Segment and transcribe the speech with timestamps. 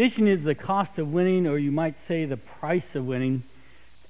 [0.00, 3.42] Condition is the cost of winning, or you might say the price of winning.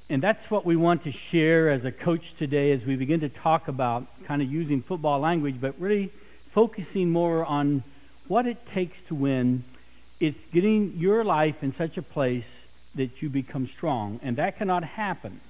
[0.09, 3.29] And that's what we want to share as a coach today as we begin to
[3.29, 6.13] talk about kind of using football language, but really
[6.55, 7.83] focusing more on
[8.29, 9.65] what it takes to win.
[10.21, 12.45] It's getting your life in such a place
[12.95, 15.41] that you become strong, and that cannot happen.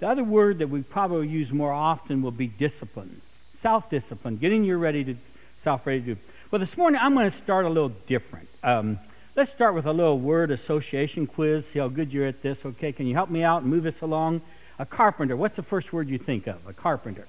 [0.00, 3.22] The other word that we probably use more often will be discipline,
[3.62, 5.14] self discipline, getting you ready to
[5.62, 6.16] self ready to.
[6.50, 8.48] Well, this morning I'm going to start a little different.
[8.64, 8.98] Um,
[9.36, 11.62] let's start with a little word association quiz.
[11.72, 12.56] See how good you're at this.
[12.64, 14.42] Okay, can you help me out and move us along?
[14.78, 15.36] A carpenter.
[15.36, 16.56] What's the first word you think of?
[16.68, 17.26] A carpenter.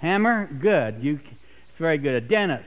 [0.00, 0.48] Hammer.
[0.60, 1.02] Good.
[1.02, 1.14] You.
[1.14, 2.14] It's very good.
[2.14, 2.64] A dentist.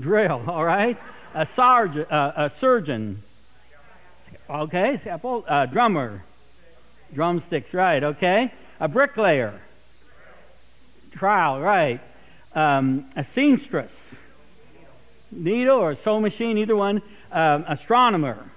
[0.00, 0.44] Drill.
[0.48, 0.96] All right.
[1.34, 1.40] A.
[1.40, 3.22] Uh, a surgeon.
[4.50, 5.00] Okay.
[5.04, 5.44] Sample.
[5.48, 6.24] Uh, drummer.
[7.14, 8.52] Drumsticks, right, okay.
[8.80, 9.60] A bricklayer.
[11.16, 12.00] Trowel, right.
[12.54, 13.90] Um, a seamstress.
[15.34, 17.02] Needle or sewing machine, either one.
[17.32, 18.50] Um, astronomer.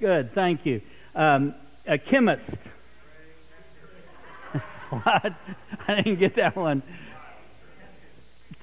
[0.00, 0.80] Good, thank you.
[1.14, 1.54] Um,
[1.86, 2.42] a chemist.
[4.90, 5.32] what?
[5.88, 6.82] I didn't get that one.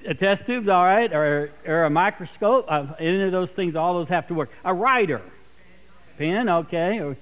[0.08, 2.66] A test tube's all right, or or a microscope.
[2.70, 4.50] Uh, any of those things, all those have to work.
[4.64, 5.20] A writer,
[6.16, 7.16] pen, okay, or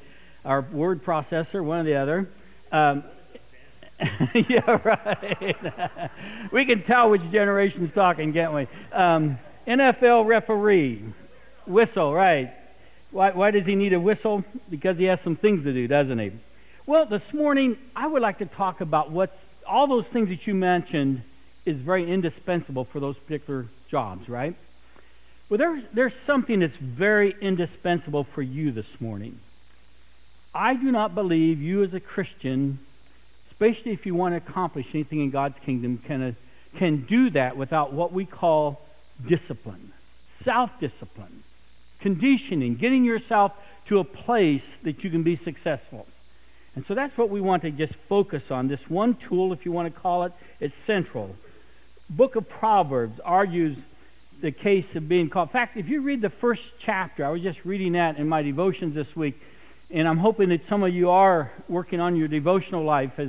[0.45, 2.29] our word processor, one or the other.
[2.71, 3.05] Um,
[4.49, 6.11] yeah, right.
[6.53, 8.67] we can tell which generation's talking, can't we?
[8.93, 11.05] Um, NFL referee,
[11.67, 12.53] whistle, right?
[13.11, 14.45] Why, why does he need a whistle?
[14.69, 16.33] Because he has some things to do, doesn't he?
[16.87, 19.31] Well, this morning I would like to talk about what
[19.67, 21.23] all those things that you mentioned
[21.65, 24.57] is very indispensable for those particular jobs, right?
[25.49, 29.39] Well, there's there's something that's very indispensable for you this morning.
[30.55, 32.79] I do not believe you as a Christian,
[33.55, 36.37] especially if you want to accomplish anything in God's kingdom, can,
[36.79, 38.81] can do that without what we call
[39.29, 39.93] discipline,
[40.45, 41.45] self discipline,
[42.01, 43.53] conditioning, getting yourself
[43.89, 46.07] to a place that you can be successful.
[46.75, 48.67] And so that's what we want to just focus on.
[48.67, 51.37] This one tool, if you want to call it, it's central.
[52.11, 53.79] Book of Proverbs argues
[54.43, 55.51] the case of being called.
[55.51, 58.43] In fact, if you read the first chapter, I was just reading that in my
[58.43, 59.37] devotions this week.
[59.91, 63.29] And I'm hoping that some of you are working on your devotional life as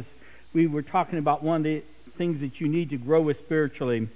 [0.55, 1.83] we were talking about one of the
[2.17, 4.09] things that you need to grow with spiritually.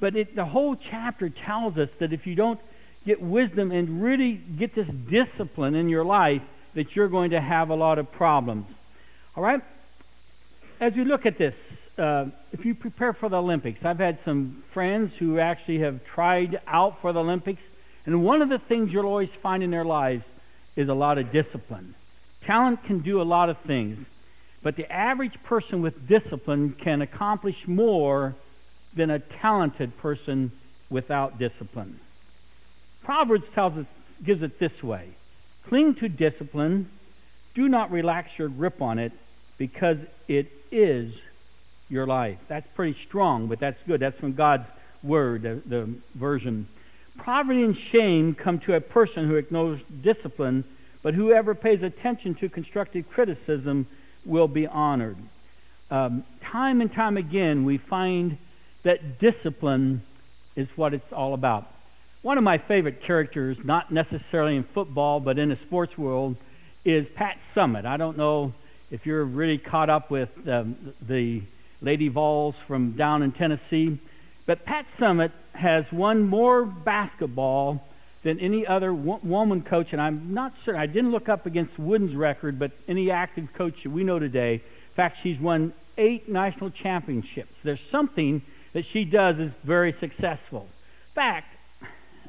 [0.00, 2.60] But it, the whole chapter tells us that if you don't
[3.06, 6.42] get wisdom and really get this discipline in your life,
[6.74, 8.66] that you're going to have a lot of problems.
[9.36, 9.60] All right?
[10.80, 11.54] As we look at this,
[11.96, 16.60] uh, if you prepare for the Olympics, I've had some friends who actually have tried
[16.66, 17.60] out for the Olympics,
[18.04, 20.24] and one of the things you'll always find in their lives
[20.74, 21.94] is a lot of discipline.
[22.46, 24.04] Talent can do a lot of things,
[24.62, 28.34] but the average person with discipline can accomplish more
[28.96, 30.52] than a talented person
[30.90, 31.98] without discipline.
[33.04, 33.86] Proverbs tells us,
[34.24, 35.08] gives it this way
[35.68, 36.88] Cling to discipline,
[37.54, 39.12] do not relax your grip on it,
[39.58, 39.96] because
[40.28, 41.12] it is
[41.88, 42.38] your life.
[42.48, 44.00] That's pretty strong, but that's good.
[44.00, 44.66] That's from God's
[45.02, 46.68] Word, the, the version.
[47.18, 50.64] Poverty and shame come to a person who ignores discipline,
[51.02, 53.86] but whoever pays attention to constructive criticism
[54.24, 55.16] will be honored.
[55.90, 58.38] Um, time and time again, we find
[58.84, 60.02] that discipline
[60.56, 61.66] is what it's all about.
[62.22, 66.36] One of my favorite characters, not necessarily in football, but in the sports world,
[66.84, 67.84] is Pat Summitt.
[67.84, 68.52] I don't know
[68.90, 71.42] if you're really caught up with um, the
[71.80, 74.00] Lady Vols from down in Tennessee.
[74.46, 77.82] But Pat Summitt has won more basketball
[78.24, 80.80] than any other woman coach, and I'm not certain.
[80.80, 84.54] I didn't look up against Wooden's record, but any active coach that we know today.
[84.54, 87.50] In fact, she's won eight national championships.
[87.64, 88.42] There's something
[88.74, 90.62] that she does is very successful.
[90.62, 91.46] In fact,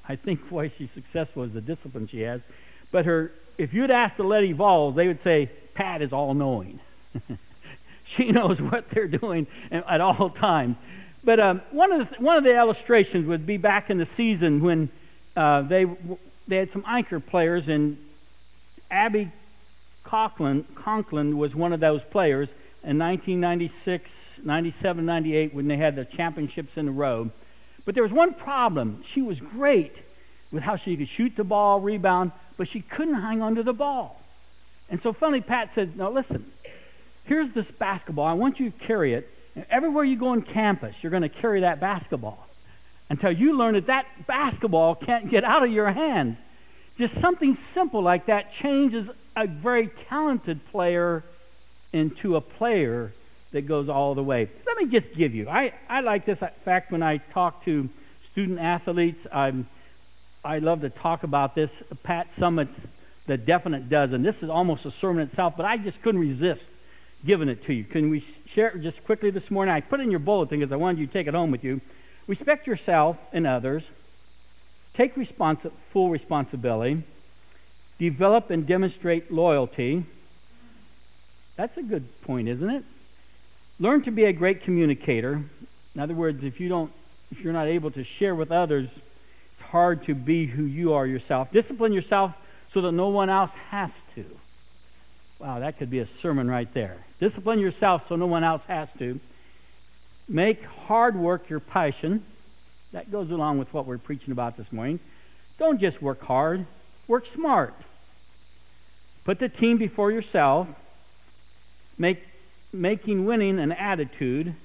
[0.07, 2.41] I think why she's successful is the discipline she has.
[2.91, 6.79] But her, if you'd ask the Lady Vols, they would say Pat is all knowing.
[8.17, 10.75] she knows what they're doing at all times.
[11.23, 14.61] But um, one of the one of the illustrations would be back in the season
[14.61, 14.89] when
[15.35, 15.85] uh, they
[16.47, 17.97] they had some anchor players, and
[18.91, 19.31] Abby
[20.03, 22.49] Conklin, Conklin was one of those players
[22.83, 24.05] in 1996,
[24.43, 27.31] 97, 98 when they had the championships in a row.
[27.85, 29.03] But there was one problem.
[29.13, 29.93] She was great
[30.51, 34.21] with how she could shoot the ball, rebound, but she couldn't hang onto the ball.
[34.89, 36.51] And so finally, Pat said, "No, listen.
[37.23, 38.25] Here's this basketball.
[38.25, 41.29] I want you to carry it." And everywhere you go on campus, you're going to
[41.29, 42.47] carry that basketball
[43.13, 46.35] until you learn that that basketball can't get out of your hands.
[46.97, 49.07] Just something simple like that changes
[49.37, 51.23] a very talented player
[51.91, 53.13] into a player
[53.51, 54.49] that goes all the way.
[54.65, 55.47] Let me just give you.
[55.47, 57.87] I, I like this fact when I talk to
[58.31, 59.19] student athletes.
[59.31, 59.67] I'm
[60.43, 61.69] I love to talk about this.
[62.03, 62.75] Pat Summitt's
[63.27, 64.23] The Definite Dozen.
[64.23, 66.65] This is almost a sermon itself, but I just couldn't resist
[67.25, 67.85] giving it to you.
[67.85, 68.23] Can we
[68.55, 69.73] share it just quickly this morning?
[69.73, 71.79] I put in your bulletin because I wanted you to take it home with you.
[72.27, 73.83] Respect yourself and others.
[74.95, 75.13] Take
[75.91, 77.03] full responsibility.
[77.99, 80.05] Develop and demonstrate loyalty.
[81.57, 82.83] That's a good point, isn't it?
[83.79, 85.43] Learn to be a great communicator.
[85.95, 86.91] In other words, if you don't
[87.31, 91.05] if you're not able to share with others, it's hard to be who you are
[91.05, 91.51] yourself.
[91.51, 92.31] Discipline yourself
[92.73, 94.25] so that no one else has to.
[95.39, 97.03] Wow, that could be a sermon right there.
[97.19, 99.19] Discipline yourself so no one else has to.
[100.27, 102.25] Make hard work your passion.
[102.91, 104.99] That goes along with what we're preaching about this morning.
[105.59, 106.65] Don't just work hard,
[107.07, 107.73] work smart.
[109.25, 110.67] Put the team before yourself.
[111.97, 112.19] Make
[112.71, 114.55] making winning an attitude.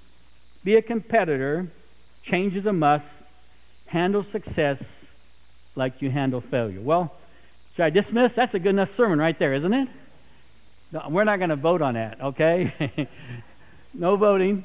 [0.64, 1.70] Be a competitor.
[2.25, 3.04] Change is a must.
[3.87, 4.82] Handle success
[5.76, 6.81] like you handle failure.
[6.81, 7.14] Well,
[7.76, 8.32] should I dismiss?
[8.37, 9.88] That's a good enough sermon right there, isn't it?
[10.93, 13.08] No, we're not going to vote on that, okay?
[13.94, 14.64] no voting.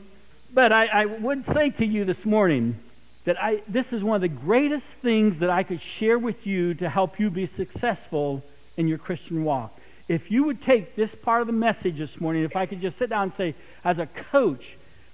[0.53, 2.77] But I, I would say to you this morning
[3.25, 6.75] that I, this is one of the greatest things that I could share with you
[6.75, 8.43] to help you be successful
[8.77, 9.73] in your Christian walk.
[10.07, 12.99] If you would take this part of the message this morning, if I could just
[12.99, 14.61] sit down and say, as a coach,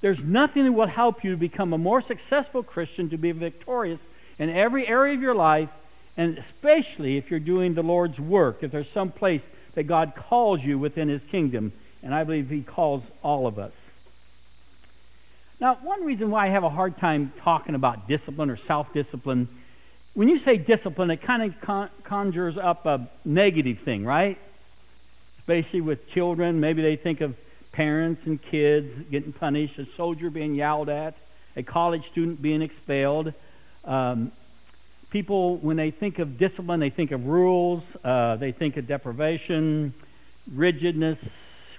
[0.02, 4.00] there's nothing that will help you to become a more successful Christian, to be victorious
[4.40, 5.70] in every area of your life,
[6.18, 9.42] and especially if you're doing the Lord's work, if there's some place
[9.76, 11.72] that God calls you within His kingdom,
[12.04, 13.72] and I believe He calls all of us.
[15.60, 19.50] Now, one reason why I have a hard time talking about discipline or self discipline,
[20.14, 24.38] when you say discipline, it kind of con- conjures up a negative thing, right?
[25.40, 27.36] Especially with children, maybe they think of
[27.74, 31.16] parents and kids getting punished, a soldier being yelled at,
[31.58, 33.34] a college student being expelled.
[33.84, 34.32] Um,
[35.12, 39.94] people, when they think of discipline, they think of rules, uh, they think of deprivation,
[40.50, 41.18] rigidness,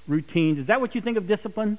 [0.06, 0.59] routines.
[0.59, 1.79] Is that what you think of discipline?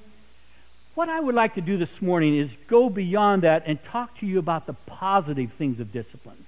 [1.01, 4.27] What I would like to do this morning is go beyond that and talk to
[4.27, 6.45] you about the positive things of discipline.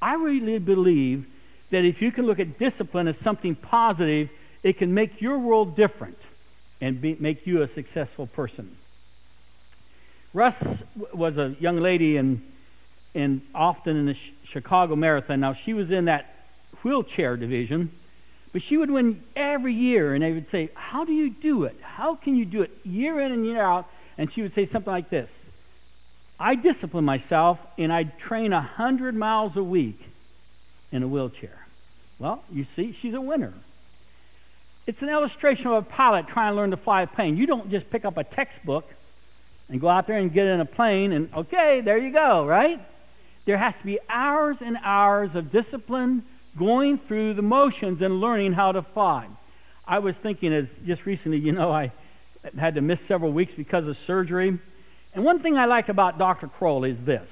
[0.00, 1.26] I really believe
[1.70, 4.30] that if you can look at discipline as something positive,
[4.62, 6.16] it can make your world different
[6.80, 8.78] and be, make you a successful person.
[10.32, 10.56] Russ
[11.12, 12.42] was a young lady in,
[13.12, 14.16] in often in the
[14.54, 15.40] Chicago Marathon.
[15.40, 16.34] Now she was in that
[16.82, 17.92] wheelchair division,
[18.56, 21.76] but she would win every year, and they would say, "How do you do it?
[21.82, 23.86] How can you do it year in and year out?"
[24.16, 25.28] And she would say something like this:
[26.40, 30.00] "I discipline myself, and I train a hundred miles a week
[30.90, 31.66] in a wheelchair."
[32.18, 33.52] Well, you see, she's a winner.
[34.86, 37.36] It's an illustration of a pilot trying to learn to fly a plane.
[37.36, 38.86] You don't just pick up a textbook
[39.68, 42.80] and go out there and get in a plane and, okay, there you go, right?
[43.44, 46.24] There has to be hours and hours of discipline
[46.58, 49.28] going through the motions and learning how to fly.
[49.86, 51.92] I was thinking as just recently, you know, I
[52.58, 54.58] had to miss several weeks because of surgery.
[55.14, 56.48] And one thing I like about Dr.
[56.48, 57.26] Kroll is this.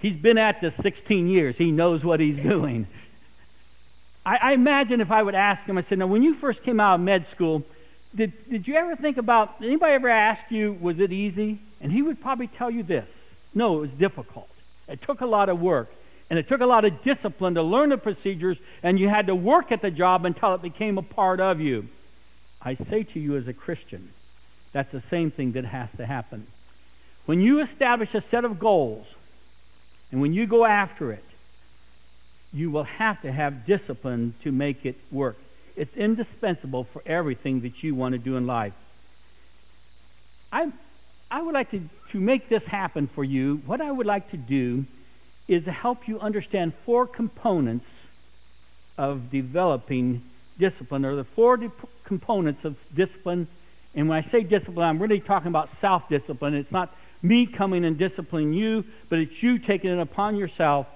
[0.00, 1.54] He's been at this 16 years.
[1.58, 2.86] He knows what he's doing.
[4.24, 6.80] I, I imagine if I would ask him, I said, now when you first came
[6.80, 7.64] out of med school,
[8.14, 11.60] did did you ever think about anybody ever ask you was it easy?
[11.80, 13.06] And he would probably tell you this.
[13.54, 14.48] No, it was difficult.
[14.88, 15.88] It took a lot of work.
[16.30, 19.34] And it took a lot of discipline to learn the procedures, and you had to
[19.34, 21.88] work at the job until it became a part of you.
[22.62, 24.10] I say to you as a Christian,
[24.72, 26.46] that's the same thing that has to happen.
[27.26, 29.06] When you establish a set of goals,
[30.12, 31.24] and when you go after it,
[32.52, 35.36] you will have to have discipline to make it work.
[35.76, 38.74] It's indispensable for everything that you want to do in life.
[40.52, 40.72] I,
[41.30, 41.80] I would like to,
[42.12, 43.62] to make this happen for you.
[43.66, 44.84] What I would like to do
[45.50, 47.86] is to help you understand four components
[48.96, 50.22] of developing
[50.58, 51.68] discipline, or the four di-
[52.04, 53.48] components of discipline.
[53.94, 56.54] And when I say discipline, I'm really talking about self discipline.
[56.54, 60.86] It's not me coming and disciplining you, but it's you taking it upon yourself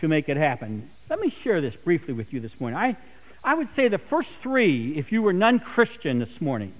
[0.00, 0.88] to make it happen.
[1.10, 2.78] Let me share this briefly with you this morning.
[2.78, 2.96] I,
[3.42, 6.72] I would say the first three, if you were non Christian this morning,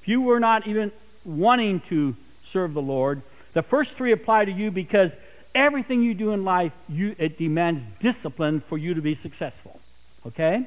[0.00, 0.92] if you were not even
[1.26, 2.14] wanting to
[2.54, 3.22] serve the Lord,
[3.52, 5.10] the first three apply to you because
[5.54, 9.80] everything you do in life, you, it demands discipline for you to be successful.
[10.26, 10.66] Okay?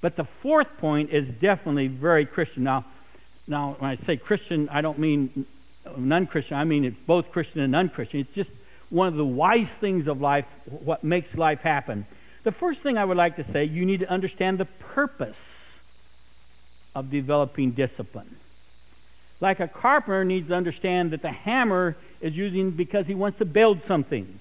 [0.00, 2.64] But the fourth point is definitely very Christian.
[2.64, 2.84] Now,
[3.46, 5.46] now when I say Christian, I don't mean
[5.96, 6.56] non-Christian.
[6.56, 8.20] I mean it's both Christian and non-Christian.
[8.20, 8.50] It's just
[8.90, 12.06] one of the wise things of life, what makes life happen.
[12.44, 15.36] The first thing I would like to say, you need to understand the purpose
[16.94, 18.36] of developing discipline.
[19.40, 23.44] Like a carpenter needs to understand that the hammer is using because he wants to
[23.44, 24.40] build something.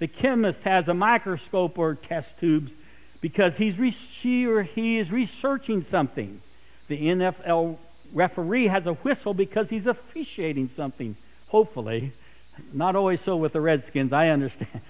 [0.00, 2.70] The chemist has a microscope or test tubes
[3.20, 6.40] because he's re- she or he is researching something.
[6.88, 7.78] The NFL
[8.12, 11.16] referee has a whistle because he's officiating something.
[11.48, 12.12] Hopefully,
[12.72, 14.12] not always so with the Redskins.
[14.12, 14.82] I understand.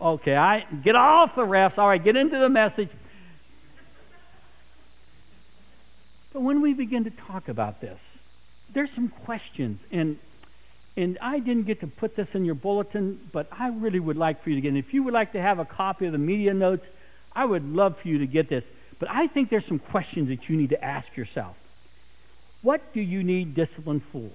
[0.00, 1.78] Okay, I get off the refs.
[1.78, 2.88] All right, get into the message.
[6.32, 7.98] But when we begin to talk about this,
[8.74, 10.18] there's some questions, and
[10.96, 14.42] and I didn't get to put this in your bulletin, but I really would like
[14.42, 14.68] for you to get.
[14.68, 16.84] And if you would like to have a copy of the media notes,
[17.34, 18.64] I would love for you to get this.
[18.98, 21.56] But I think there's some questions that you need to ask yourself.
[22.60, 24.30] What do you need discipline for?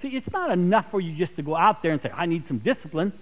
[0.00, 2.44] See, it's not enough for you just to go out there and say, I need
[2.46, 3.12] some discipline.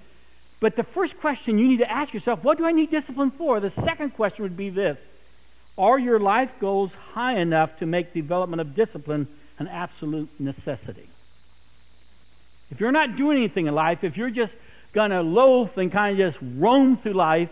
[0.60, 3.60] But the first question you need to ask yourself, what do I need discipline for?
[3.60, 4.98] The second question would be this
[5.78, 9.26] Are your life goals high enough to make development of discipline
[9.58, 11.08] an absolute necessity?
[12.70, 14.52] If you're not doing anything in life, if you're just
[14.94, 17.50] going to loaf and kind of just roam through life,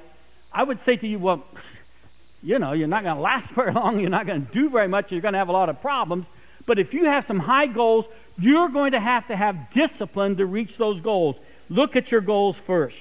[0.53, 1.45] I would say to you, well,
[2.43, 4.89] you know, you're not going to last very long, you're not going to do very
[4.89, 6.27] much, you're going to have a lot of problems.
[6.67, 8.05] But if you have some high goals,
[8.39, 11.37] you're going to have to have discipline to reach those goals.
[11.69, 12.97] Look at your goals first.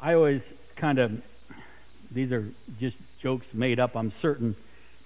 [0.00, 0.42] I always
[0.76, 1.12] kind of,
[2.10, 2.46] these are
[2.78, 4.54] just jokes made up, I'm certain.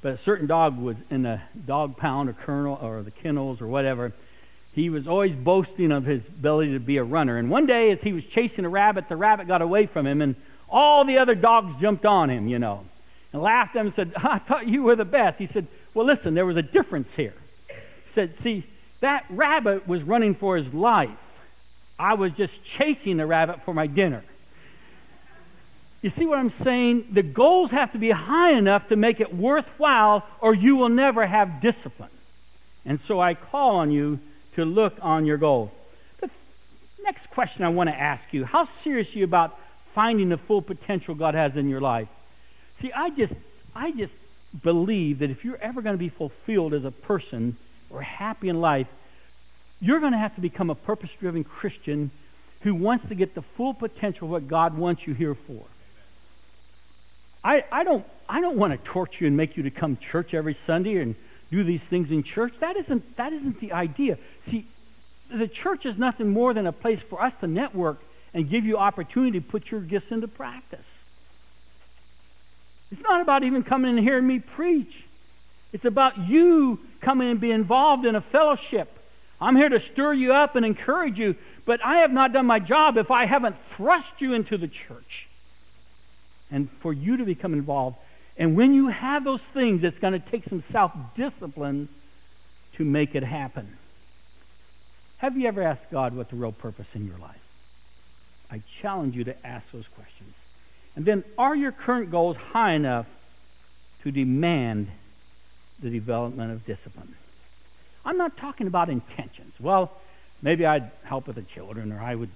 [0.02, 3.66] But a certain dog was in the dog pound or kennel or the kennels or
[3.66, 4.12] whatever.
[4.72, 7.36] He was always boasting of his ability to be a runner.
[7.38, 10.22] And one day, as he was chasing a rabbit, the rabbit got away from him,
[10.22, 10.36] and
[10.68, 12.84] all the other dogs jumped on him, you know,
[13.32, 15.38] and laughed at him and said, I thought you were the best.
[15.38, 17.34] He said, Well, listen, there was a difference here.
[17.66, 18.64] He said, See,
[19.00, 21.08] that rabbit was running for his life.
[21.98, 24.24] I was just chasing the rabbit for my dinner.
[26.00, 27.08] You see what I'm saying?
[27.14, 31.26] The goals have to be high enough to make it worthwhile, or you will never
[31.26, 32.10] have discipline.
[32.84, 34.20] And so I call on you
[34.56, 35.70] to look on your goals.
[36.20, 36.30] The
[37.02, 39.54] next question I want to ask you how serious are you about
[39.94, 42.08] finding the full potential God has in your life?
[42.80, 43.32] See, I just,
[43.74, 44.12] I just
[44.62, 47.56] believe that if you're ever going to be fulfilled as a person
[47.90, 48.86] or happy in life,
[49.80, 52.12] you're going to have to become a purpose driven Christian
[52.62, 55.64] who wants to get the full potential of what God wants you here for.
[57.44, 60.02] I, I don't I don't want to torture you and make you to come to
[60.12, 61.14] church every Sunday and
[61.50, 62.52] do these things in church.
[62.60, 64.18] That isn't that isn't the idea.
[64.50, 64.66] See,
[65.30, 67.98] the church is nothing more than a place for us to network
[68.34, 70.84] and give you opportunity to put your gifts into practice.
[72.90, 74.92] It's not about even coming and hearing me preach.
[75.72, 78.90] It's about you coming and be involved in a fellowship.
[79.40, 82.58] I'm here to stir you up and encourage you, but I have not done my
[82.58, 85.27] job if I haven't thrust you into the church
[86.50, 87.96] and for you to become involved.
[88.36, 91.88] And when you have those things, it's going to take some self discipline
[92.76, 93.76] to make it happen.
[95.18, 97.36] Have you ever asked God what the real purpose in your life?
[98.50, 100.32] I challenge you to ask those questions.
[100.96, 103.06] And then, are your current goals high enough
[104.02, 104.88] to demand
[105.82, 107.14] the development of discipline?
[108.04, 109.52] I'm not talking about intentions.
[109.60, 109.92] Well,
[110.40, 112.30] maybe I'd help with the children, or I would.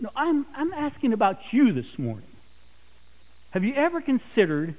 [0.00, 2.24] No, I'm, I'm asking about you this morning.
[3.50, 4.74] Have you ever considered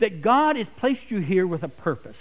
[0.00, 2.16] that God has placed you here with a purpose?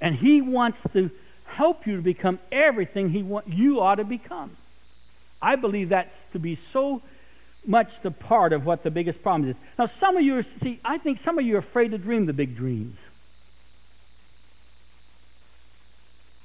[0.00, 1.10] And He wants to
[1.44, 4.56] help you to become everything He want, you ought to become.
[5.40, 7.02] I believe that's to be so
[7.66, 9.56] much the part of what the biggest problem is.
[9.78, 12.26] Now, some of you are, see, I think some of you are afraid to dream
[12.26, 12.96] the big dreams.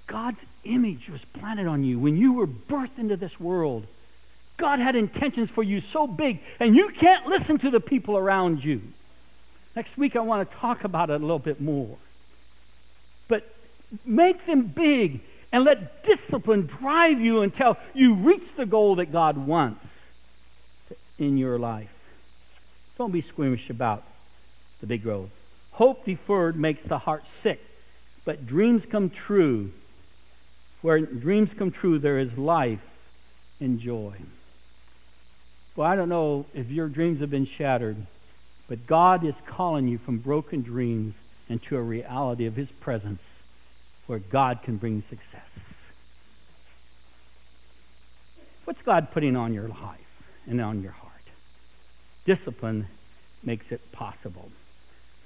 [0.08, 3.86] God's image was planted on you when you were birthed into this world.
[4.58, 8.64] God had intentions for you so big, and you can't listen to the people around
[8.64, 8.82] you.
[9.76, 11.98] Next week, I want to talk about it a little bit more.
[13.28, 13.44] But
[14.06, 15.22] make them big
[15.52, 19.86] and let discipline drive you until you reach the goal that God wants
[21.20, 21.90] in your life.
[22.98, 24.04] Don't be squeamish about
[24.82, 25.30] the big growth.
[25.72, 27.60] Hope deferred makes the heart sick,
[28.26, 29.72] but dreams come true.
[30.82, 32.82] Where dreams come true, there is life
[33.60, 34.16] and joy.
[35.78, 37.98] Well, I don't know if your dreams have been shattered,
[38.68, 41.14] but God is calling you from broken dreams
[41.48, 43.22] into a reality of His presence
[44.08, 45.46] where God can bring success.
[48.66, 50.00] What's God putting on your life
[50.48, 51.14] and on your heart?
[52.26, 52.88] Discipline
[53.44, 54.50] makes it possible.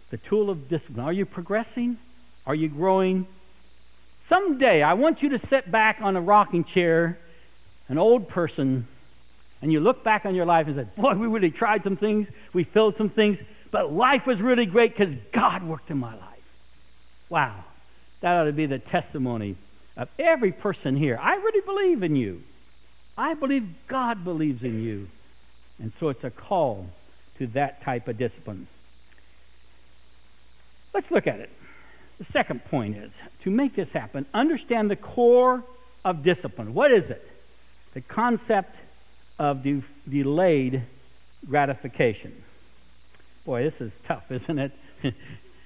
[0.09, 0.99] The tool of discipline.
[0.99, 1.97] Are you progressing?
[2.45, 3.25] Are you growing?
[4.27, 7.17] Someday, I want you to sit back on a rocking chair,
[7.87, 8.85] an old person
[9.61, 12.27] and you look back on your life and say, Boy, we really tried some things,
[12.53, 13.37] we filled some things,
[13.71, 16.27] but life was really great because God worked in my life.
[17.29, 17.63] Wow.
[18.21, 19.55] That ought to be the testimony
[19.97, 21.17] of every person here.
[21.21, 22.41] I really believe in you.
[23.17, 25.07] I believe God believes in you.
[25.79, 26.87] And so it's a call
[27.39, 28.67] to that type of discipline.
[30.93, 31.49] Let's look at it.
[32.19, 33.11] The second point is
[33.43, 35.63] to make this happen, understand the core
[36.05, 36.73] of discipline.
[36.73, 37.27] What is it?
[37.93, 38.75] The concept
[39.39, 40.83] of de- delayed
[41.47, 42.33] gratification.
[43.45, 44.71] Boy, this is tough, isn't it?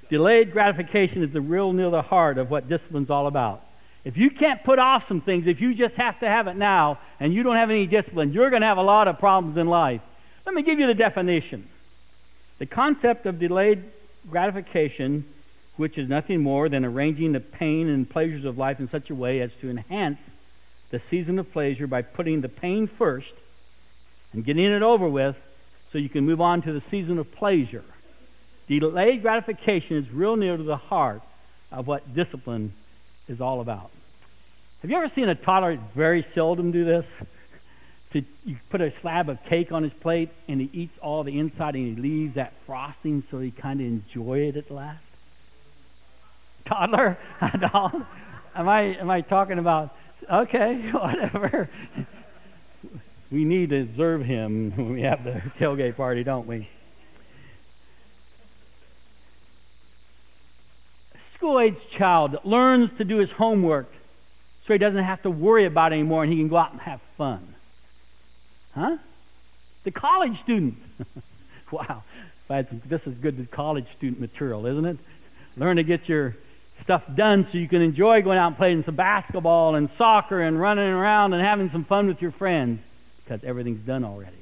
[0.09, 3.61] delayed gratification is the real near the heart of what discipline's all about.
[4.03, 6.99] If you can't put off some things, if you just have to have it now
[7.19, 9.67] and you don't have any discipline, you're going to have a lot of problems in
[9.67, 10.01] life.
[10.45, 11.67] Let me give you the definition.
[12.59, 13.83] The concept of delayed
[14.29, 15.25] gratification,
[15.75, 19.15] which is nothing more than arranging the pain and pleasures of life in such a
[19.15, 20.19] way as to enhance
[20.91, 23.33] the season of pleasure by putting the pain first
[24.35, 25.35] and getting it over with
[25.91, 27.85] so you can move on to the season of pleasure.
[28.67, 31.21] Delayed gratification is real near to the heart
[31.71, 32.73] of what discipline
[33.29, 33.91] is all about.
[34.81, 37.05] Have you ever seen a toddler very seldom do this?
[38.13, 41.37] To you put a slab of cake on his plate and he eats all the
[41.37, 45.03] inside and he leaves that frosting so he kind of enjoy it at last.
[46.65, 47.17] Toddler,
[48.55, 49.91] am I am I talking about?
[50.31, 51.69] Okay, whatever.
[53.35, 56.69] We need to observe him when we have the tailgate party, don't we?
[61.37, 63.87] school age child learns to do his homework
[64.65, 66.79] so he doesn't have to worry about it anymore and he can go out and
[66.79, 67.53] have fun.
[68.73, 68.97] Huh?
[69.83, 70.75] The college student.
[71.71, 72.03] wow.
[72.49, 74.97] This is good college student material, isn't it?
[75.57, 76.35] Learn to get your
[76.83, 80.59] stuff done so you can enjoy going out and playing some basketball and soccer and
[80.59, 82.79] running around and having some fun with your friends
[83.25, 84.37] because everything's done already.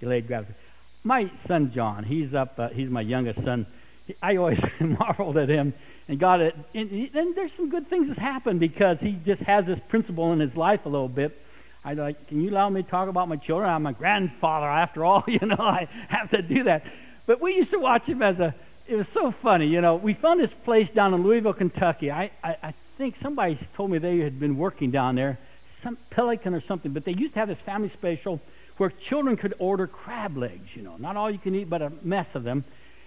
[0.00, 0.60] Delayed gratification.
[1.04, 2.58] My son John, he's up.
[2.58, 3.66] Uh, he's my youngest son.
[4.06, 5.72] He, I always marveled at him
[6.08, 9.64] and God, It, and, and there's some good things that happened because he just has
[9.66, 11.36] this principle in his life a little bit.
[11.84, 13.68] I like, can you allow me to talk about my children?
[13.68, 15.24] I'm a grandfather, after all.
[15.28, 16.82] You know, I have to do that.
[17.26, 18.54] But we used to watch him as a.
[18.88, 19.96] It was so funny, you know.
[19.96, 22.10] We found this place down in Louisville, Kentucky.
[22.10, 25.38] I, I, I think somebody told me they had been working down there,
[25.82, 26.92] some pelican or something.
[26.92, 28.40] But they used to have this family special
[28.78, 30.66] where children could order crab legs.
[30.74, 32.64] You know, not all you can eat, but a mess of them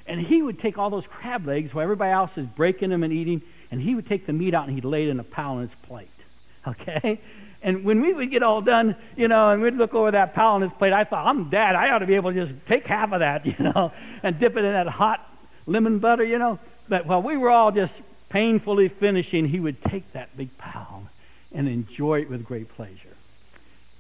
[0.07, 3.11] and he would take all those crab legs while everybody else is breaking them and
[3.11, 5.53] eating, and he would take the meat out and he'd lay it in a pile
[5.53, 6.09] on his plate.
[6.67, 7.21] Okay?
[7.61, 10.53] And when we would get all done, you know, and we'd look over that pile
[10.53, 11.75] on his plate, I thought, I'm dad.
[11.75, 13.91] I ought to be able to just take half of that, you know,
[14.23, 15.19] and dip it in that hot
[15.67, 16.57] lemon butter, you know.
[16.89, 17.93] But while we were all just
[18.31, 21.07] painfully finishing, he would take that big pile
[21.55, 23.15] and enjoy it with great pleasure.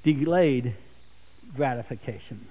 [0.03, 0.75] Delayed
[1.55, 2.47] gratification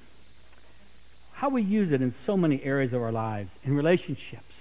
[1.35, 4.55] how we use it in so many areas of our lives, in relationships,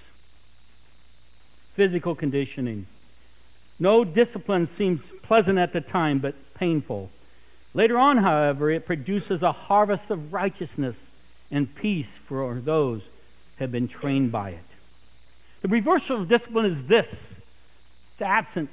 [1.76, 2.86] physical conditioning.
[3.78, 7.10] No discipline seems pleasant at the time, but painful.
[7.72, 10.96] Later on, however, it produces a harvest of righteousness
[11.50, 13.00] and peace for those
[13.56, 14.64] who have been trained by it.
[15.62, 17.06] The reversal of discipline is this
[18.18, 18.70] the absence.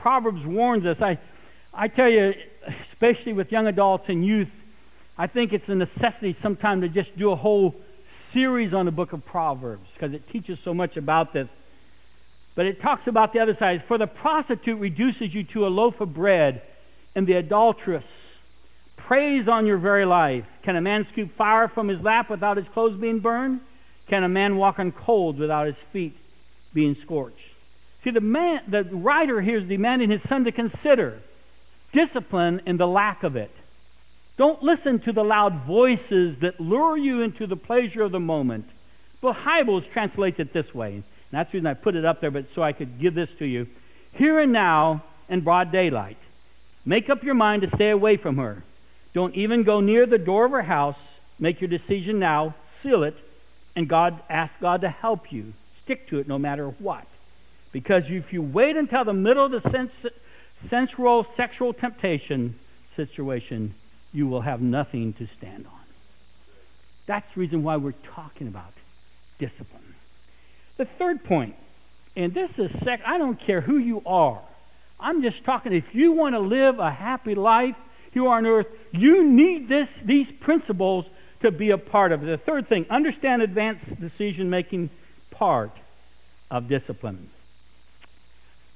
[0.00, 0.96] Proverbs warns us.
[1.00, 1.18] I,
[1.74, 2.32] I tell you,
[2.92, 4.48] especially with young adults and youth,
[5.18, 7.74] I think it's a necessity sometimes to just do a whole
[8.32, 11.48] series on the book of Proverbs because it teaches so much about this.
[12.54, 13.84] But it talks about the other side.
[13.88, 16.62] For the prostitute reduces you to a loaf of bread,
[17.14, 18.04] and the adulteress
[18.96, 20.44] preys on your very life.
[20.62, 23.60] Can a man scoop fire from his lap without his clothes being burned?
[24.08, 26.16] Can a man walk on coals without his feet
[26.72, 27.36] being scorched?
[28.04, 31.20] See, the man, the writer here is demanding his son to consider
[31.92, 33.50] discipline and the lack of it.
[34.38, 38.64] Don't listen to the loud voices that lure you into the pleasure of the moment.
[39.20, 40.94] Well, Hybels translates it this way.
[40.94, 43.28] And that's the reason I put it up there, but so I could give this
[43.38, 43.66] to you.
[44.12, 46.16] Here and now in broad daylight.
[46.86, 48.64] Make up your mind to stay away from her.
[49.12, 50.96] Don't even go near the door of her house.
[51.38, 52.54] Make your decision now.
[52.82, 53.16] Seal it.
[53.76, 55.52] And God ask God to help you.
[55.84, 57.06] Stick to it no matter what.
[57.72, 60.12] Because if you wait until the middle of the sens-
[60.68, 62.56] sensual sexual temptation
[62.96, 63.74] situation,
[64.12, 65.72] you will have nothing to stand on.
[67.06, 68.72] That's the reason why we're talking about
[69.38, 69.94] discipline.
[70.76, 71.54] The third point,
[72.16, 74.40] and this is sec I don't care who you are.
[74.98, 77.76] I'm just talking if you want to live a happy life
[78.12, 81.04] here on earth, you need this these principles
[81.42, 82.26] to be a part of it.
[82.26, 84.90] The third thing, understand advanced decision making
[85.30, 85.72] part
[86.50, 87.30] of discipline.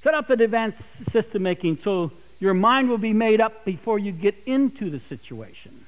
[0.05, 0.77] Set up an advanced
[1.11, 5.83] system making so your mind will be made up before you get into the situation.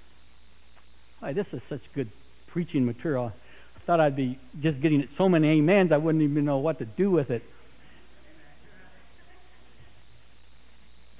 [1.21, 2.09] Boy, this is such good
[2.47, 3.31] preaching material.
[3.75, 6.79] I thought I'd be just getting it so many amens I wouldn't even know what
[6.79, 7.43] to do with it.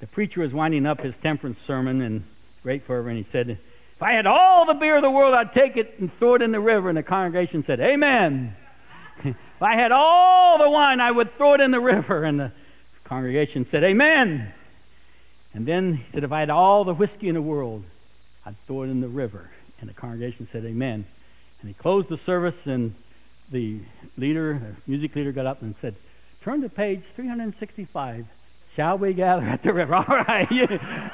[0.00, 2.24] The preacher was winding up his temperance sermon and
[2.64, 5.54] great fervor, and he said, If I had all the beer of the world, I'd
[5.54, 6.88] take it and throw it in the river.
[6.88, 8.56] And the congregation said, Amen.
[9.24, 12.24] if I had all the wine, I would throw it in the river.
[12.24, 12.52] And the
[13.08, 14.52] congregation said, Amen.
[15.54, 17.82] And then he said, If I had all the whiskey in the world,
[18.44, 19.50] I'd throw it in the river.
[19.80, 21.06] And the congregation said, Amen.
[21.60, 22.94] And he closed the service, and
[23.50, 23.80] the
[24.16, 25.96] leader, the music leader, got up and said,
[26.44, 28.24] Turn to page 365.
[28.76, 29.94] Shall we gather at the river?
[29.96, 30.46] All right.
[30.50, 30.66] You,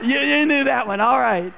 [0.02, 1.00] you, you knew that one.
[1.00, 1.52] All right.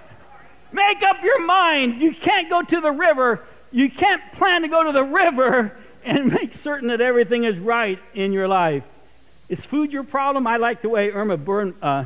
[0.72, 2.00] Make up your mind.
[2.00, 3.40] You can't go to the river.
[3.72, 5.72] You can't plan to go to the river
[6.04, 8.84] and make certain that everything is right in your life.
[9.48, 10.46] Is food your problem?
[10.46, 12.04] I like the way Erma Bern, uh,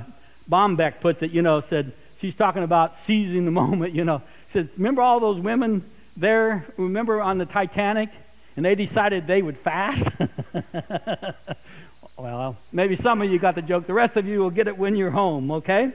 [0.51, 1.31] Bombeck puts it.
[1.33, 3.95] You know, said she's talking about seizing the moment.
[3.95, 4.23] You know,
[4.53, 5.85] said remember all those women
[6.17, 6.67] there?
[6.79, 8.09] Remember on the Titanic,
[8.57, 10.03] and they decided they would fast.
[12.21, 13.87] Well, maybe some of you got the joke.
[13.87, 15.87] The rest of you will get it when you're home, okay?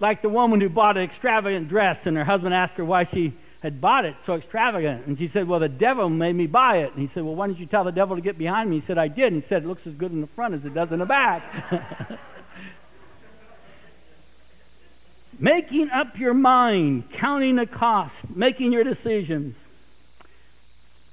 [0.00, 3.36] Like the woman who bought an extravagant dress, and her husband asked her why she
[3.62, 5.06] had bought it so extravagant.
[5.06, 6.92] And she said, Well, the devil made me buy it.
[6.94, 8.80] And he said, Well, why didn't you tell the devil to get behind me?
[8.80, 9.32] He said, I did.
[9.32, 11.06] And he said, It looks as good in the front as it does in the
[11.06, 11.42] back.
[15.38, 19.54] making up your mind, counting the cost, making your decisions.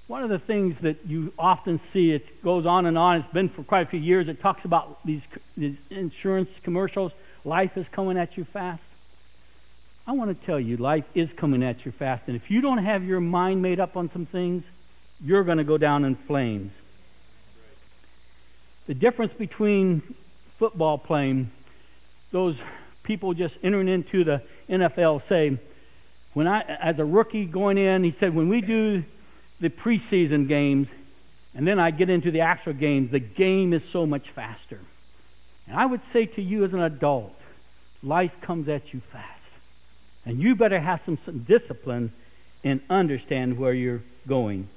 [0.07, 3.49] One of the things that you often see, it goes on and on, it's been
[3.49, 5.21] for quite a few years, it talks about these,
[5.55, 7.11] these insurance commercials.
[7.45, 8.81] Life is coming at you fast.
[10.09, 12.23] I want to tell you, life is coming at you fast.
[12.25, 14.63] And if you don't have your mind made up on some things,
[15.23, 16.71] you're going to go down in flames.
[18.87, 20.01] The difference between
[20.57, 21.51] football playing,
[22.31, 22.55] those
[23.03, 25.59] people just entering into the NFL say,
[26.33, 29.03] when I, as a rookie going in, he said, when we do
[29.61, 30.87] the preseason games,
[31.53, 34.79] and then I get into the actual games, the game is so much faster.
[35.67, 37.35] And I would say to you as an adult,
[38.01, 39.38] life comes at you fast.
[40.25, 42.11] And you better have some, some discipline
[42.63, 44.69] and understand where you're going.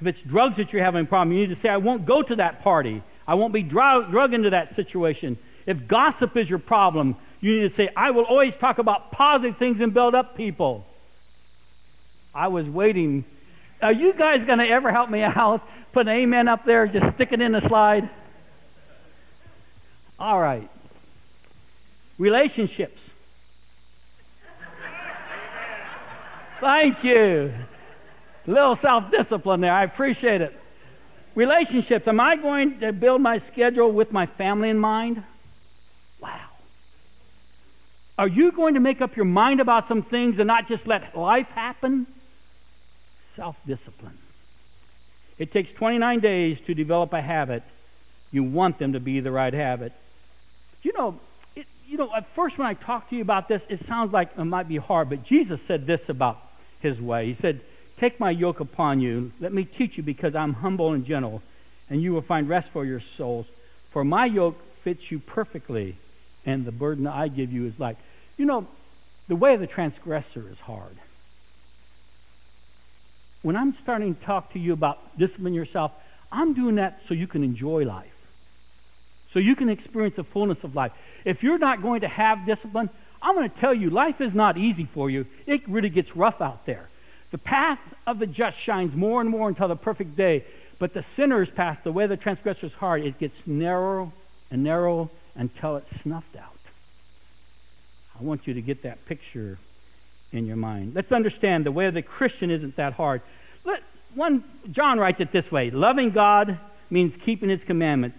[0.00, 2.22] If it's drugs that you're having a problem, you need to say, I won't go
[2.22, 3.02] to that party.
[3.26, 5.38] I won't be drug, drug into that situation.
[5.66, 9.58] If gossip is your problem, you need to say, I will always talk about positive
[9.58, 10.84] things and build up people.
[12.34, 13.24] I was waiting
[13.80, 15.62] are you guys going to ever help me out?
[15.92, 18.10] Put an amen up there, just stick it in the slide.
[20.18, 20.68] All right.
[22.18, 22.97] Relationships.
[26.60, 27.52] Thank you.
[28.46, 29.72] A little self discipline there.
[29.72, 30.52] I appreciate it.
[31.34, 32.06] Relationships.
[32.08, 35.22] Am I going to build my schedule with my family in mind?
[36.20, 36.48] Wow.
[38.16, 41.16] Are you going to make up your mind about some things and not just let
[41.16, 42.06] life happen?
[43.36, 44.18] self discipline.
[45.38, 47.62] It takes 29 days to develop a habit.
[48.32, 49.92] You want them to be the right habit.
[50.82, 51.20] You know,
[51.54, 54.30] it, you know, at first when I talk to you about this, it sounds like
[54.36, 56.38] it might be hard, but Jesus said this about
[56.80, 57.26] his way.
[57.26, 57.60] He said,
[58.00, 59.32] Take my yoke upon you.
[59.40, 61.42] Let me teach you because I'm humble and gentle,
[61.90, 63.46] and you will find rest for your souls.
[63.92, 65.98] For my yoke fits you perfectly,
[66.46, 67.96] and the burden I give you is light.
[68.36, 68.68] You know,
[69.28, 70.96] the way of the transgressor is hard
[73.42, 75.92] when I'm starting to talk to you about discipline yourself,
[76.30, 78.12] I'm doing that so you can enjoy life.
[79.32, 80.92] So you can experience the fullness of life.
[81.24, 82.90] If you're not going to have discipline,
[83.22, 85.26] I'm going to tell you, life is not easy for you.
[85.46, 86.88] It really gets rough out there.
[87.32, 90.44] The path of the just shines more and more until the perfect day,
[90.78, 94.12] but the sinner's path, the way the transgressor's heart, it gets narrow
[94.50, 96.52] and narrow until it's snuffed out.
[98.18, 99.58] I want you to get that picture
[100.32, 100.94] in your mind.
[100.94, 103.22] Let's understand the way of the Christian isn't that hard.
[103.64, 103.80] Let,
[104.14, 106.58] one John writes it this way: loving God
[106.90, 108.16] means keeping His commandments.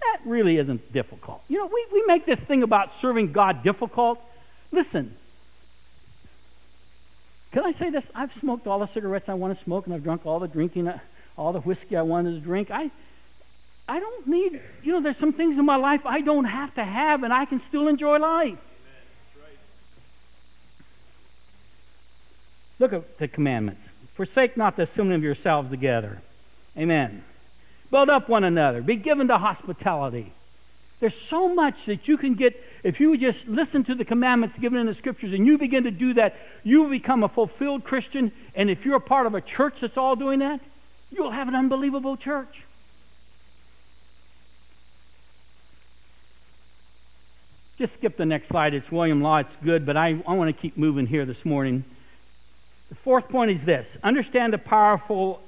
[0.00, 1.42] That really isn't difficult.
[1.48, 4.18] You know, we, we make this thing about serving God difficult.
[4.72, 5.14] Listen,
[7.52, 8.02] can I say this?
[8.14, 10.88] I've smoked all the cigarettes I want to smoke, and I've drunk all the drinking,
[10.88, 10.98] uh,
[11.36, 12.70] all the whiskey I wanted to drink.
[12.70, 12.90] I,
[13.86, 14.60] I don't need.
[14.82, 17.44] You know, there's some things in my life I don't have to have, and I
[17.44, 18.58] can still enjoy life.
[22.78, 23.82] Look at the commandments.
[24.16, 26.20] Forsake not the assembling of yourselves together.
[26.76, 27.22] Amen.
[27.90, 28.80] Build up one another.
[28.80, 30.32] Be given to hospitality.
[31.02, 34.78] There's so much that you can get if you just listen to the commandments given
[34.78, 38.30] in the scriptures and you begin to do that, you will become a fulfilled Christian.
[38.54, 40.60] And if you're a part of a church that's all doing that,
[41.10, 42.54] you'll have an unbelievable church.
[47.78, 48.72] Just skip the next slide.
[48.72, 49.38] It's William Law.
[49.38, 51.84] It's good, but I, I want to keep moving here this morning.
[52.90, 55.40] The fourth point is this understand the powerful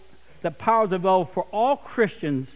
[0.43, 2.49] the powers available for all Christians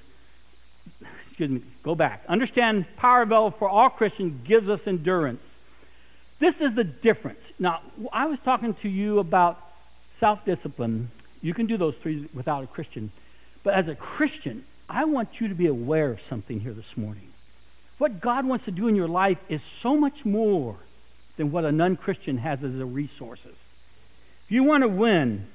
[1.38, 2.22] excuse me, go back.
[2.28, 5.40] Understand power available for all Christians gives us endurance.
[6.38, 7.40] This is the difference.
[7.58, 7.80] Now,
[8.12, 9.56] I was talking to you about
[10.20, 11.10] self discipline.
[11.40, 13.10] You can do those three without a Christian.
[13.64, 17.28] But as a Christian, I want you to be aware of something here this morning.
[17.96, 20.76] What God wants to do in your life is so much more
[21.38, 23.56] than what a non Christian has as a resources.
[24.44, 25.46] If you want to win,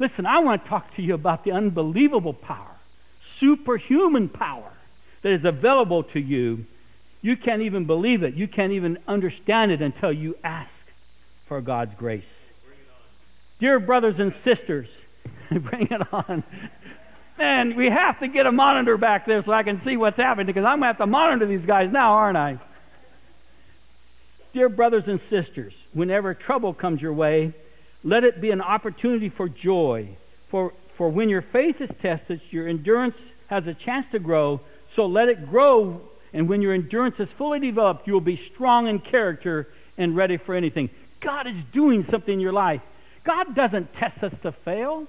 [0.00, 2.74] listen, I want to talk to you about the unbelievable power,
[3.38, 4.72] superhuman power
[5.26, 6.64] that is available to you
[7.26, 8.34] you can't even believe it.
[8.34, 10.70] You can't even understand it until you ask
[11.48, 12.22] for God's grace.
[13.58, 14.86] Dear brothers and sisters,
[15.50, 16.44] bring it on.
[17.36, 20.46] Man, we have to get a monitor back there so I can see what's happening
[20.46, 22.60] because I'm going to have to monitor these guys now, aren't I?
[24.54, 27.52] Dear brothers and sisters, whenever trouble comes your way,
[28.04, 30.16] let it be an opportunity for joy.
[30.52, 33.16] For, for when your faith is tested, your endurance
[33.48, 34.60] has a chance to grow.
[34.96, 36.00] So let it grow
[36.32, 40.36] and when your endurance is fully developed, you will be strong in character and ready
[40.36, 40.90] for anything.
[41.22, 42.82] God is doing something in your life.
[43.24, 45.06] God doesn't test us to fail.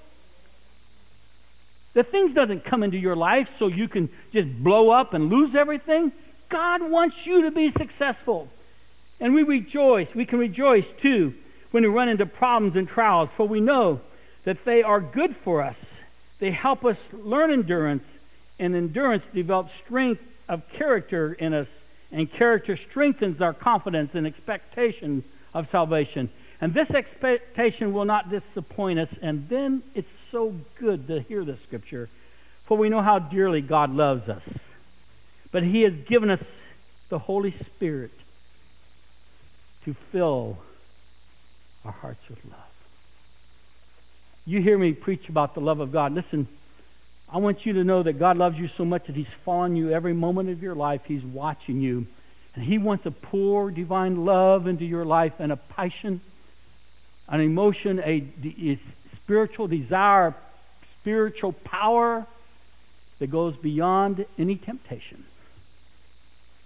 [1.95, 5.54] The things doesn't come into your life so you can just blow up and lose
[5.60, 6.12] everything.
[6.50, 8.47] God wants you to be successful.
[9.19, 10.08] And we rejoice.
[10.15, 11.34] We can rejoice too
[11.71, 14.00] when we run into problems and trials, for we know
[14.45, 15.76] that they are good for us.
[16.39, 18.04] They help us learn endurance,
[18.60, 21.67] and endurance develops strength of character in us,
[22.12, 26.30] and character strengthens our confidence and expectation of salvation.
[26.60, 29.10] And this expectation will not disappoint us.
[29.22, 32.10] And then it's so good to hear this scripture,
[32.65, 34.41] for we know how dearly God loves us.
[35.52, 36.43] But He has given us
[37.10, 38.12] the Holy Spirit
[39.86, 40.58] to fill
[41.86, 42.60] our hearts with love.
[44.46, 46.13] You hear me preach about the love of God.
[46.13, 46.48] Listen,
[47.29, 49.91] I want you to know that God loves you so much that He's following you
[49.91, 51.01] every moment of your life.
[51.05, 52.07] He's watching you.
[52.55, 56.21] And He wants to pour divine love into your life and a passion,
[57.27, 58.79] an emotion, a, a
[59.23, 60.35] spiritual desire,
[61.01, 62.25] spiritual power
[63.19, 65.25] that goes beyond any temptation.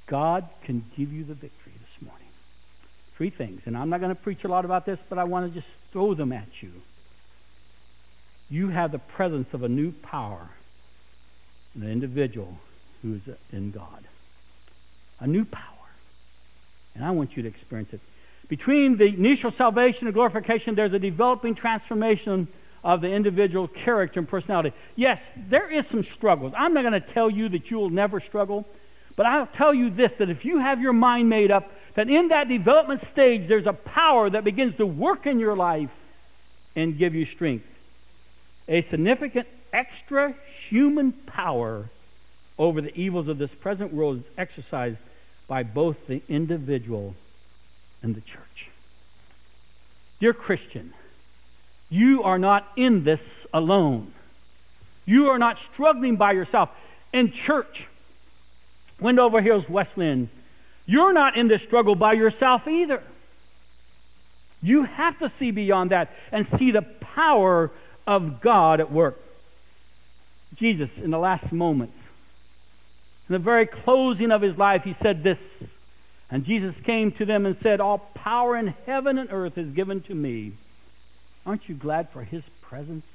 [0.05, 2.27] God can give you the victory this morning.
[3.17, 3.61] Three things.
[3.65, 5.71] And I'm not going to preach a lot about this, but I want to just
[5.91, 6.71] throw them at you
[8.51, 10.49] you have the presence of a new power
[11.73, 12.57] in an individual
[13.01, 14.05] who is in God.
[15.19, 15.63] A new power.
[16.93, 18.01] And I want you to experience it.
[18.49, 22.49] Between the initial salvation and glorification, there's a developing transformation
[22.83, 24.73] of the individual character and personality.
[24.97, 26.53] Yes, there is some struggles.
[26.57, 28.65] I'm not going to tell you that you will never struggle,
[29.15, 32.29] but I'll tell you this that if you have your mind made up, that in
[32.29, 35.91] that development stage, there's a power that begins to work in your life
[36.75, 37.65] and give you strength
[38.71, 40.33] a significant extra
[40.69, 41.89] human power
[42.57, 44.97] over the evils of this present world is exercised
[45.47, 47.13] by both the individual
[48.01, 48.69] and the church.
[50.21, 50.93] Dear Christian,
[51.89, 53.19] you are not in this
[53.53, 54.13] alone.
[55.05, 56.69] You are not struggling by yourself.
[57.11, 57.85] In church,
[59.01, 60.29] Wendover Hills Wesleyan,
[60.85, 63.03] you're not in this struggle by yourself either.
[64.61, 66.83] You have to see beyond that and see the
[67.15, 67.71] power
[68.07, 69.19] of God at work.
[70.55, 71.95] Jesus, in the last moments,
[73.29, 75.37] in the very closing of his life, he said this.
[76.29, 80.01] And Jesus came to them and said, All power in heaven and earth is given
[80.03, 80.53] to me.
[81.45, 83.05] Aren't you glad for his presence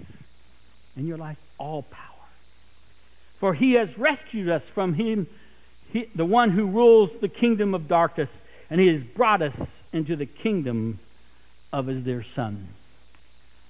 [0.97, 1.39] in your life?
[1.59, 2.03] All power.
[3.41, 5.27] For he has rescued us from him,
[5.91, 8.29] he, the one who rules the kingdom of darkness,
[8.71, 9.55] and he has brought us
[9.93, 10.99] into the kingdom
[11.73, 12.69] of his dear Son.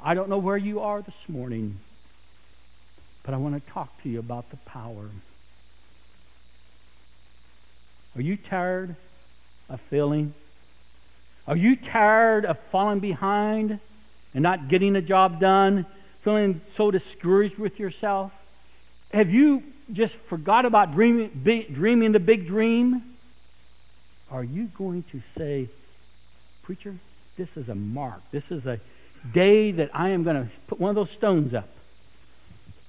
[0.06, 1.80] I don't know where you are this morning,
[3.24, 5.10] but I want to talk to you about the power.
[8.14, 8.94] Are you tired
[9.68, 10.32] of failing?
[11.48, 13.80] Are you tired of falling behind
[14.32, 15.86] and not getting a job done,
[16.22, 18.30] feeling so discouraged with yourself?
[19.12, 23.02] Have you just forgot about dreaming, dreaming the big dream?
[24.30, 25.68] Are you going to say,
[26.62, 26.94] Preacher,
[27.36, 28.20] this is a mark.
[28.30, 28.78] This is a
[29.34, 31.68] day that I am going to put one of those stones up.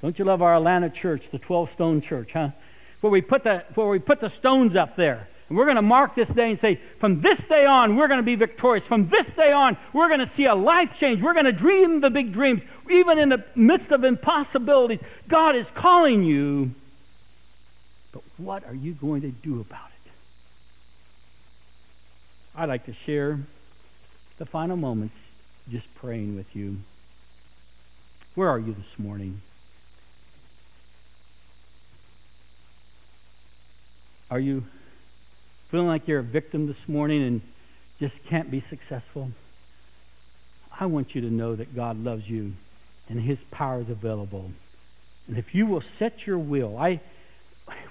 [0.01, 2.49] Don't you love our Atlanta church, the 12 stone church, huh?
[3.01, 5.27] Where we put the, where we put the stones up there.
[5.49, 8.19] And we're going to mark this day and say, from this day on, we're going
[8.19, 8.85] to be victorious.
[8.87, 11.21] From this day on, we're going to see a life change.
[11.23, 12.61] We're going to dream the big dreams.
[12.91, 16.71] Even in the midst of impossibilities, God is calling you.
[18.13, 20.11] But what are you going to do about it?
[22.55, 23.39] I'd like to share
[24.39, 25.15] the final moments
[25.71, 26.77] just praying with you.
[28.35, 29.41] Where are you this morning?
[34.29, 34.63] Are you
[35.71, 37.41] feeling like you're a victim this morning and
[37.99, 39.29] just can't be successful,
[40.79, 42.53] I want you to know that God loves you
[43.09, 44.51] and His power is available.
[45.27, 47.01] And if you will set your will, I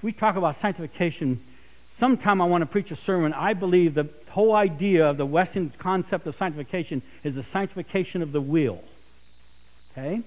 [0.01, 1.41] we talk about sanctification.
[1.99, 3.33] Sometime I want to preach a sermon.
[3.33, 8.31] I believe the whole idea of the Western concept of sanctification is the sanctification of
[8.31, 8.79] the will.
[9.91, 10.21] Okay?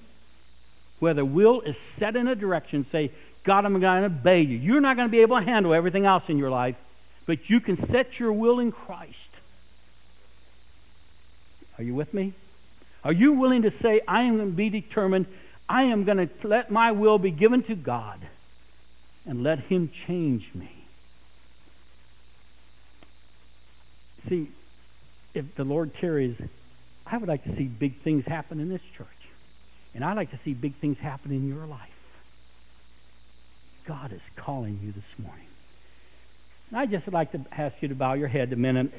[0.98, 3.12] Where the will is set in a direction, say,
[3.44, 4.58] God, I'm going to obey you.
[4.58, 6.76] You're not going to be able to handle everything else in your life,
[7.26, 9.14] but you can set your will in Christ.
[11.78, 12.34] Are you with me?
[13.02, 15.26] Are you willing to say, I am going to be determined,
[15.68, 18.20] I am going to let my will be given to God
[19.24, 20.79] and let Him change me?
[24.28, 24.50] See,
[25.34, 26.36] if the Lord tarries,
[27.06, 29.06] I would like to see big things happen in this church.
[29.94, 31.88] And I'd like to see big things happen in your life.
[33.86, 35.46] God is calling you this morning.
[36.70, 38.92] And I just would like to ask you to bow your head a minute.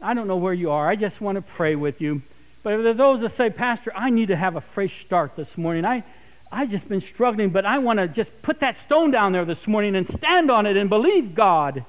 [0.00, 0.88] I don't know where you are.
[0.88, 2.22] I just want to pray with you.
[2.62, 5.48] But if there's those that say, Pastor, I need to have a fresh start this
[5.56, 5.84] morning.
[5.84, 6.04] I
[6.52, 9.66] I just been struggling, but I want to just put that stone down there this
[9.66, 11.84] morning and stand on it and believe God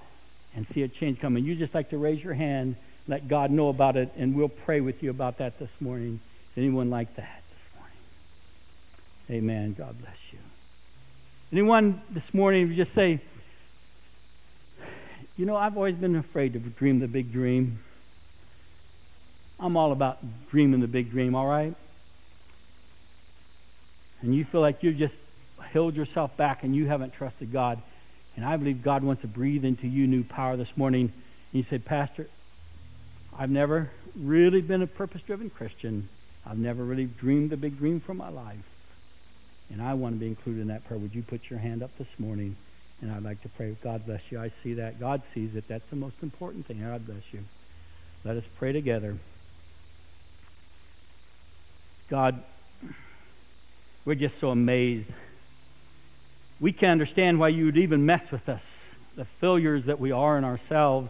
[0.56, 1.44] and see a change coming.
[1.44, 2.76] You just like to raise your hand,
[3.08, 6.20] let God know about it, and we'll pray with you about that this morning.
[6.56, 9.44] Anyone like that this morning?
[9.44, 9.76] Amen.
[9.78, 10.40] God bless you.
[11.52, 13.22] Anyone this morning just say,
[15.36, 17.80] you know, I've always been afraid to dream the big dream.
[19.60, 20.20] I'm all about
[20.52, 21.76] dreaming the big dream, all right?
[24.22, 25.14] And you feel like you've just
[25.72, 27.82] held yourself back and you haven't trusted God.
[28.36, 31.12] And I believe God wants to breathe into you new power this morning.
[31.52, 32.28] And you say, Pastor,
[33.38, 36.10] I've never really been a purpose driven Christian.
[36.46, 38.58] I've never really dreamed the big dream for my life.
[39.70, 41.00] And I want to be included in that prayer.
[41.00, 42.56] Would you put your hand up this morning?
[43.02, 43.76] And I'd like to pray.
[43.84, 44.40] God bless you.
[44.40, 45.00] I see that.
[45.00, 45.66] God sees it.
[45.68, 46.82] That's the most important thing.
[46.82, 47.42] God bless you.
[48.24, 49.18] Let us pray together.
[52.10, 52.44] God,
[54.06, 55.10] we're just so amazed.
[56.64, 58.62] We can't understand why you would even mess with us,
[59.18, 61.10] the failures that we are in ourselves.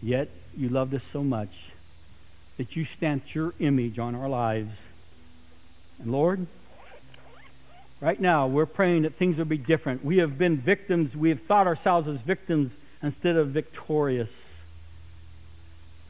[0.00, 1.48] Yet you loved us so much
[2.58, 4.70] that you stamped your image on our lives.
[5.98, 6.46] And Lord,
[8.00, 10.04] right now we're praying that things will be different.
[10.04, 12.70] We have been victims, we have thought ourselves as victims
[13.02, 14.28] instead of victorious.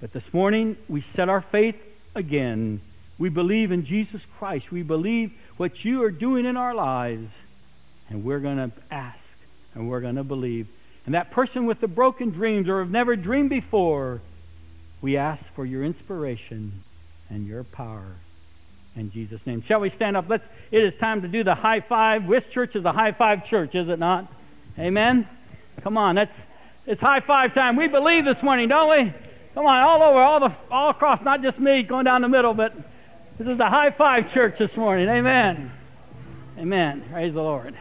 [0.02, 1.76] But this morning we set our faith
[2.14, 2.82] again.
[3.18, 4.70] We believe in Jesus Christ.
[4.70, 7.30] We believe what you are doing in our lives.
[8.08, 9.18] And we're going to ask
[9.74, 10.66] and we're going to believe.
[11.04, 14.20] And that person with the broken dreams or have never dreamed before,
[15.02, 16.82] we ask for your inspiration
[17.28, 18.16] and your power.
[18.96, 19.62] In Jesus' name.
[19.68, 20.24] Shall we stand up?
[20.28, 20.42] Let's
[20.72, 22.22] it is time to do the high five.
[22.22, 24.26] This church is a high five church, is it not?
[24.78, 25.28] Amen?
[25.84, 26.30] Come on, that's
[26.86, 27.76] it's high five time.
[27.76, 29.12] We believe this morning, don't we?
[29.54, 32.54] Come on, all over, all the all across, not just me going down the middle,
[32.54, 32.72] but
[33.38, 35.08] this is the high five church this morning.
[35.08, 35.70] Amen.
[36.58, 37.04] Amen.
[37.12, 37.74] Praise the Lord.